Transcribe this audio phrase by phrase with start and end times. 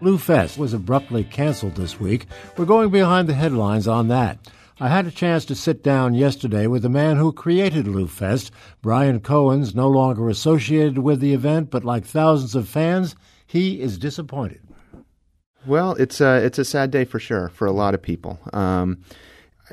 [0.00, 2.26] Lou Fest was abruptly canceled this week.
[2.56, 4.38] We're going behind the headlines on that.
[4.80, 8.52] I had a chance to sit down yesterday with the man who created Lou Fest.
[8.80, 13.98] Brian Cohen's no longer associated with the event, but like thousands of fans, he is
[13.98, 14.60] disappointed.
[15.66, 18.38] Well, it's a it's a sad day for sure for a lot of people.
[18.52, 19.02] Um,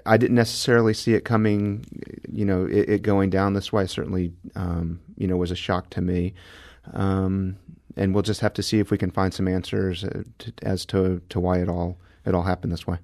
[0.08, 1.86] I didn't necessarily see it coming,
[2.28, 3.86] you know, it, it going down this way.
[3.86, 6.34] Certainly, um, you know, was a shock to me.
[6.94, 7.58] Um,
[7.96, 10.86] and we'll just have to see if we can find some answers uh, to, as
[10.88, 12.98] to to why it all it all happened this way.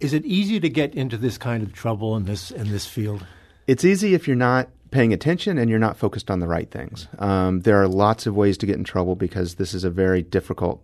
[0.00, 3.24] Is it easy to get into this kind of trouble in this in this field?
[3.66, 7.08] It's easy if you're not paying attention and you're not focused on the right things.
[7.18, 10.22] Um, there are lots of ways to get in trouble because this is a very
[10.22, 10.82] difficult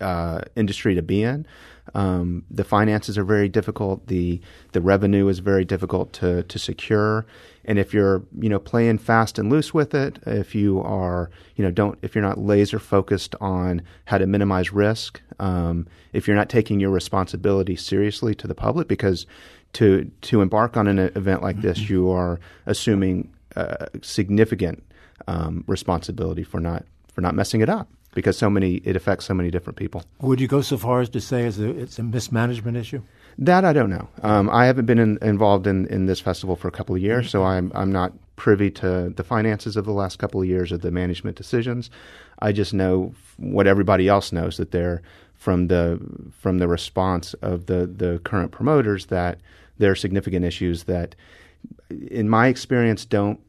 [0.00, 1.46] uh, industry to be in.
[1.94, 4.06] Um, the finances are very difficult.
[4.08, 4.40] the
[4.72, 7.26] The revenue is very difficult to to secure.
[7.64, 11.64] And if you're you know playing fast and loose with it, if you are you
[11.64, 16.36] know don't if you're not laser focused on how to minimize risk, um, if you're
[16.36, 19.26] not taking your responsibility seriously to the public, because
[19.74, 24.84] to to embark on an event like this, you are assuming uh, significant
[25.26, 29.34] um, responsibility for not for not messing it up because so many it affects so
[29.34, 30.02] many different people.
[30.20, 33.02] Would you go so far as to say it's a, it's a mismanagement issue?
[33.38, 34.08] That I don't know.
[34.22, 37.30] Um, I haven't been in, involved in, in this festival for a couple of years,
[37.30, 40.80] so I'm I'm not privy to the finances of the last couple of years of
[40.80, 41.90] the management decisions.
[42.40, 45.02] I just know what everybody else knows that they're
[45.34, 46.00] from the
[46.32, 49.38] from the response of the the current promoters that
[49.78, 51.14] there are significant issues that,
[52.10, 53.40] in my experience, don't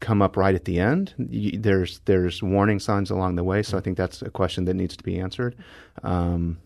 [0.00, 1.14] come up right at the end.
[1.18, 4.96] There's there's warning signs along the way, so I think that's a question that needs
[4.96, 5.56] to be answered.
[6.02, 6.58] Um,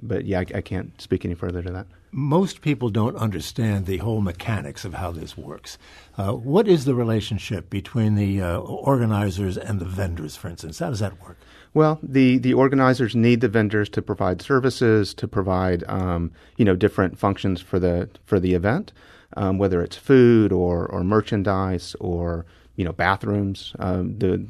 [0.00, 1.86] but yeah, I, I, can't speak any further to that.
[2.12, 5.78] Most people don't understand the whole mechanics of how this works.
[6.16, 10.78] Uh, what is the relationship between the uh, organizers and the vendors, for instance?
[10.78, 11.38] How does that work?
[11.74, 16.76] Well, the, the organizers need the vendors to provide services, to provide um, you know
[16.76, 18.92] different functions for the for the event
[19.36, 22.46] um, whether it's food or, or merchandise or
[22.76, 23.74] you know bathrooms.
[23.78, 24.46] Um, the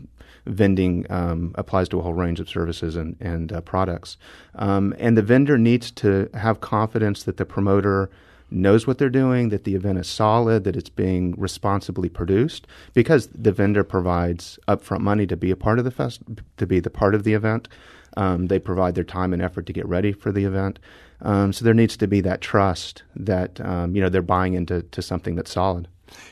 [0.47, 4.17] vending um, applies to a whole range of services and, and uh, products.
[4.57, 8.11] Um, and the vendor needs to have confidence that the promoter
[8.53, 13.29] knows what they're doing, that the event is solid, that it's being responsibly produced, because
[13.35, 16.21] the vendor provides upfront money to be a part of the fest,
[16.57, 17.69] to be the part of the event.
[18.17, 20.79] Um, they provide their time and effort to get ready for the event.
[21.23, 24.83] Um, so there needs to be that trust that um, you know they're buying into
[24.83, 25.89] to something that's solid.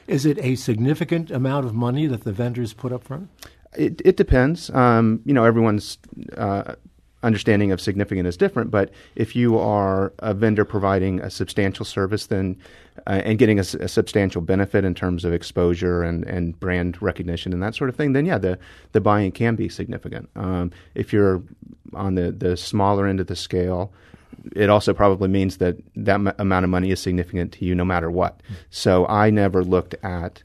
[0.06, 3.30] Is it a significant amount of money that the vendors put up front?
[3.76, 4.68] It, it depends.
[4.70, 5.98] Um, you know, everyone's
[6.36, 6.74] uh,
[7.22, 8.70] understanding of significant is different.
[8.70, 12.56] But if you are a vendor providing a substantial service, then
[13.06, 17.52] uh, and getting a, a, substantial benefit in terms of exposure and, and brand recognition
[17.52, 18.58] and that sort of thing, then yeah, the
[18.92, 20.28] the buying can be significant.
[20.36, 21.42] Um, if you're
[21.94, 23.92] on the the smaller end of the scale,
[24.54, 27.84] it also probably means that that m- amount of money is significant to you no
[27.84, 28.40] matter what.
[28.70, 30.42] So I never looked at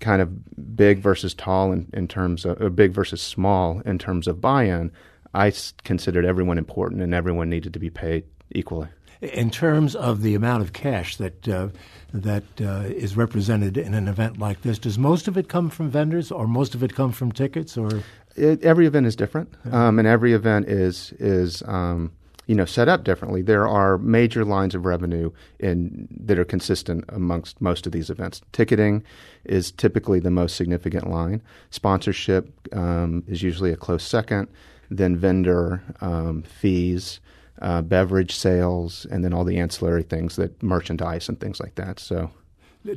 [0.00, 4.40] kind of big versus tall in, in terms of big versus small in terms of
[4.40, 4.92] buy-in.
[5.34, 5.52] I
[5.84, 8.88] considered everyone important and everyone needed to be paid equally.
[9.20, 11.68] In terms of the amount of cash that uh,
[12.14, 15.90] that uh, is represented in an event like this, does most of it come from
[15.90, 18.02] vendors, or most of it come from tickets, or
[18.34, 22.12] it, every event is different, um, and every event is is um,
[22.46, 23.42] you know set up differently.
[23.42, 28.40] There are major lines of revenue in that are consistent amongst most of these events.
[28.52, 29.04] Ticketing
[29.44, 31.42] is typically the most significant line.
[31.68, 34.48] Sponsorship um, is usually a close second.
[34.90, 37.20] Then vendor um, fees,
[37.62, 42.00] uh, beverage sales, and then all the ancillary things that merchandise and things like that.
[42.00, 42.30] So.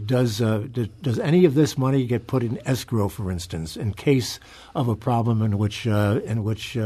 [0.06, 3.94] Does, uh, does, does any of this money get put in escrow, for instance, in
[3.94, 4.40] case
[4.74, 6.78] of a problem in which uh, in which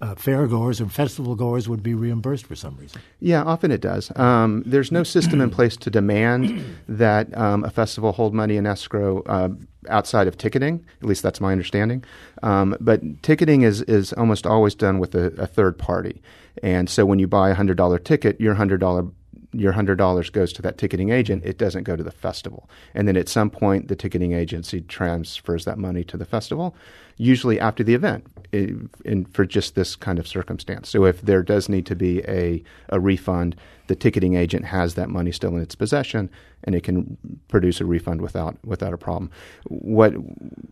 [0.00, 3.00] uh, fairgoers and festival goers would be reimbursed for some reason.
[3.20, 4.14] Yeah, often it does.
[4.16, 8.66] Um, there's no system in place to demand that um, a festival hold money in
[8.66, 9.50] escrow uh,
[9.88, 10.84] outside of ticketing.
[11.00, 12.04] At least that's my understanding.
[12.42, 16.22] Um, but ticketing is is almost always done with a, a third party,
[16.62, 19.06] and so when you buy a hundred dollar ticket, your hundred dollar
[19.54, 21.44] your hundred dollars goes to that ticketing agent.
[21.44, 22.68] It doesn't go to the festival.
[22.92, 26.74] And then at some point, the ticketing agency transfers that money to the festival,
[27.16, 28.26] usually after the event.
[28.52, 30.88] In, in, for just this kind of circumstance.
[30.88, 35.10] So if there does need to be a, a refund, the ticketing agent has that
[35.10, 36.30] money still in its possession,
[36.64, 37.16] and it can
[37.48, 39.30] produce a refund without without a problem.
[39.64, 40.12] What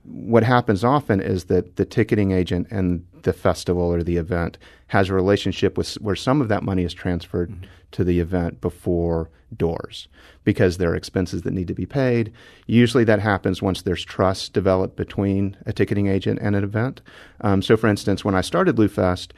[0.05, 5.09] what happens often is that the ticketing agent and the festival or the event has
[5.09, 7.65] a relationship with where some of that money is transferred mm-hmm.
[7.93, 10.09] to the event before doors
[10.45, 12.33] because there are expenses that need to be paid.
[12.67, 17.01] Usually that happens once there's trust developed between a ticketing agent and an event.
[17.43, 19.33] Um, so, for instance, when I started LouFest,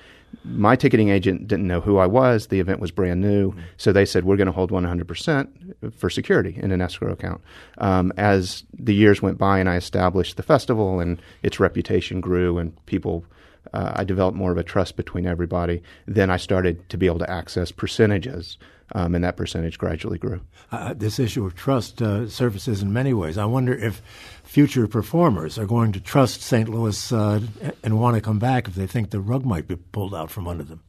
[0.45, 2.49] my ticketing agent didn't know who I was.
[2.49, 3.51] The event was brand new.
[3.51, 3.61] Mm-hmm.
[3.77, 7.41] So they said, we're going to hold 100% for security in an escrow account.
[7.79, 12.59] Um, as the years went by and I established the festival and its reputation grew
[12.59, 13.25] and people
[13.72, 15.82] uh, I developed more of a trust between everybody.
[16.06, 18.58] Then I started to be able to access percentages,
[18.93, 20.40] um, and that percentage gradually grew.
[20.70, 23.38] Uh, this issue of trust uh, surfaces in many ways.
[23.38, 24.02] I wonder if
[24.43, 26.69] future performers are going to trust St.
[26.69, 27.40] Louis uh,
[27.82, 30.46] and want to come back if they think the rug might be pulled out from
[30.46, 30.82] under them.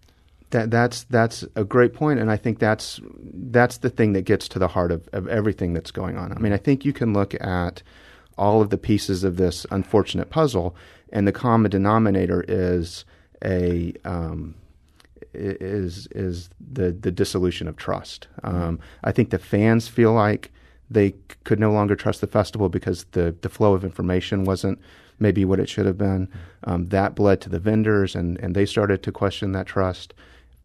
[0.51, 4.47] That, that's that's a great point, and I think that's that's the thing that gets
[4.49, 6.31] to the heart of, of everything that's going on.
[6.31, 7.81] I mean, I think you can look at
[8.37, 10.75] all of the pieces of this unfortunate puzzle
[11.11, 13.05] and the common denominator is
[13.43, 14.55] a um,
[15.33, 18.27] is is the the dissolution of trust.
[18.43, 20.51] Um, I think the fans feel like
[20.89, 24.79] they could no longer trust the festival because the the flow of information wasn't
[25.19, 26.29] maybe what it should have been.
[26.63, 30.13] Um, that bled to the vendors, and and they started to question that trust.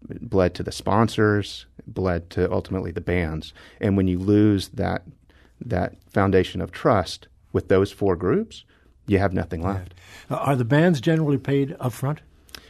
[0.09, 5.03] It bled to the sponsors, bled to ultimately the bands, and when you lose that
[5.61, 8.65] that foundation of trust with those four groups,
[9.11, 9.95] you have nothing left.
[10.31, 12.21] Uh, are the bands generally paid up front?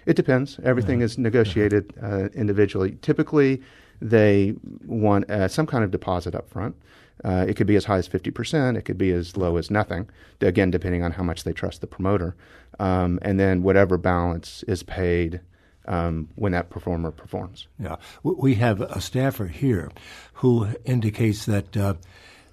[0.06, 0.58] It depends.
[0.64, 1.04] Everything uh-huh.
[1.04, 2.96] is negotiated uh, individually.
[3.02, 3.60] Typically,
[4.00, 4.54] they
[4.86, 6.74] want uh, some kind of deposit up front.
[7.22, 10.08] Uh, it could be as high as 50%, it could be as low as nothing,
[10.40, 12.34] again, depending on how much they trust the promoter.
[12.78, 15.40] Um, and then whatever balance is paid
[15.86, 17.68] um, when that performer performs.
[17.78, 17.96] Yeah.
[18.22, 19.90] We have a staffer here
[20.34, 21.94] who indicates that uh,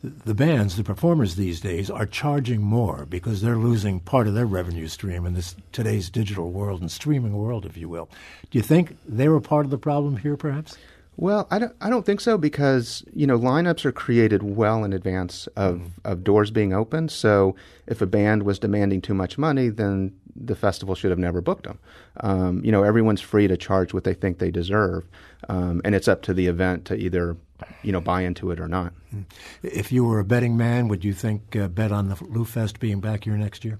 [0.03, 4.45] the bands, the performers these days, are charging more because they're losing part of their
[4.45, 8.09] revenue stream in this today's digital world and streaming world, if you will.
[8.51, 10.77] Do you think they were part of the problem here, perhaps?
[11.15, 14.93] Well, I don't, I don't think so because you know lineups are created well in
[14.93, 15.91] advance of, mm.
[16.05, 17.11] of doors being opened.
[17.11, 17.55] So
[17.87, 21.65] if a band was demanding too much money, then the festival should have never booked
[21.65, 21.79] them.
[22.21, 25.05] Um, you know, everyone's free to charge what they think they deserve,
[25.49, 27.37] um, and it's up to the event to either
[27.83, 28.93] you know buy into it or not.
[29.09, 29.21] Hmm.
[29.63, 32.99] If you were a betting man, would you think uh, bet on the LouFest being
[32.99, 33.79] back here next year?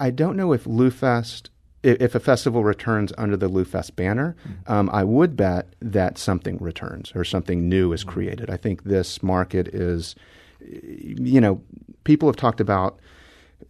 [0.00, 1.48] I don't know if LouFest
[1.82, 4.72] if a festival returns under the LouFest banner, mm-hmm.
[4.72, 8.08] um, I would bet that something returns or something new is hmm.
[8.10, 8.50] created.
[8.50, 10.14] I think this market is,
[10.60, 11.60] you know,
[12.04, 12.98] people have talked about,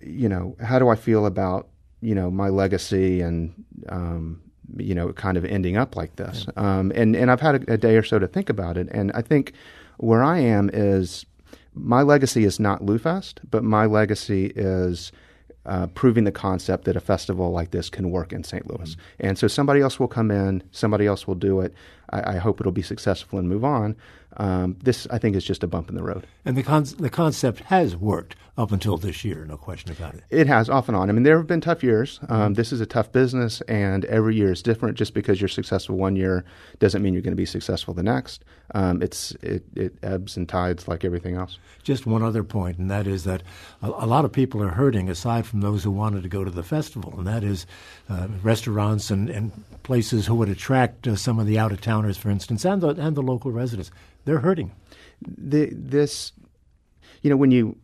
[0.01, 1.69] you know, how do I feel about,
[2.01, 3.53] you know, my legacy and,
[3.89, 4.41] um,
[4.77, 6.47] you know, kind of ending up like this.
[6.47, 6.79] Yeah.
[6.79, 9.11] Um, and and I've had a, a, day or so to think about it, and
[9.15, 9.53] I think
[9.97, 11.25] where I am is
[11.75, 15.13] my legacy is not LouFest, but my legacy is.
[15.67, 18.67] Uh, proving the concept that a festival like this can work in St.
[18.67, 18.93] Louis.
[18.93, 19.27] Mm-hmm.
[19.27, 21.75] And so somebody else will come in, somebody else will do it.
[22.09, 23.95] I, I hope it'll be successful and move on.
[24.39, 26.27] Um, this, I think, is just a bump in the road.
[26.45, 30.25] And the con- the concept has worked up until this year, no question about it.
[30.31, 31.09] It has off and on.
[31.09, 32.21] I mean, there have been tough years.
[32.29, 32.55] Um.
[32.55, 34.97] This is a tough business, and every year is different.
[34.97, 36.45] Just because you're successful one year
[36.79, 38.45] doesn't mean you're going to be successful the next.
[38.75, 41.59] Um, it's it, it, ebbs and tides like everything else.
[41.83, 43.43] Just one other point, and that is that
[43.83, 46.51] a, a, lot of people are hurting, aside from those who wanted to go to
[46.51, 47.67] the festival, and that is
[48.11, 49.53] uh, restaurants and, and
[49.85, 52.89] places who would attract uh, some of the out of towners, for instance, and the
[52.89, 53.91] and the local residents
[54.29, 54.73] they're hurting.
[55.27, 56.33] The, this,
[57.23, 57.77] you know, when you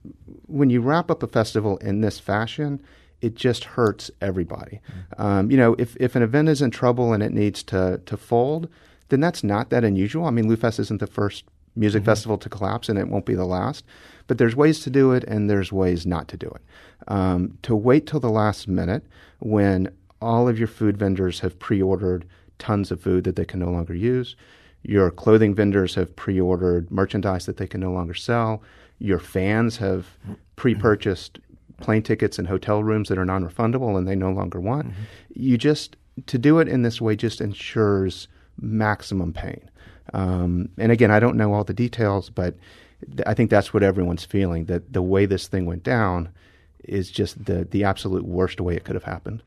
[0.47, 2.83] when you wrap up a festival in this fashion,
[3.23, 4.81] it just hurts everybody.
[4.87, 5.23] Mm-hmm.
[5.23, 8.17] Um, you know, if if an event is in trouble and it needs to to
[8.17, 8.69] fold,
[9.09, 10.27] then that's not that unusual.
[10.27, 12.11] I mean, LouFest isn't the first music mm-hmm.
[12.11, 13.85] festival to collapse, and it won't be the last.
[14.27, 16.63] But there's ways to do it, and there's ways not to do it.
[17.09, 19.05] Um, to wait till the last minute
[19.41, 22.27] when all of your food vendors have pre-ordered
[22.59, 24.37] tons of food that they can no longer use
[24.85, 28.63] your clothing vendors have pre ordered merchandise that they can no longer sell.
[28.99, 30.07] Your fans have
[30.57, 31.41] pre purchased
[31.81, 34.89] plane tickets and hotel rooms that are non refundable and they no longer want.
[34.89, 35.03] Mm-hmm.
[35.35, 38.29] You just, to do it in this way just ensures
[38.61, 39.69] maximum pain.
[40.13, 42.55] Um, and again, I don't know all the details, but
[43.27, 46.29] I think that's what everyone's feeling that the way this thing went down
[46.85, 49.43] is just the, the absolute worst way it could have happened.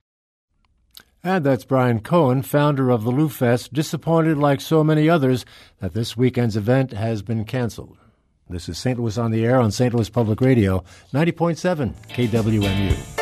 [1.24, 5.46] And that's Brian Cohen, founder of the LouFest, disappointed like so many others
[5.80, 7.98] that this weekend's event has been canceled.
[8.50, 8.98] This is St.
[8.98, 9.94] Louis on the Air on St.
[9.94, 10.84] Louis Public Radio,
[11.14, 13.17] 90.7 KWMU.